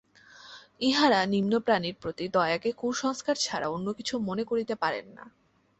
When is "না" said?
5.17-5.25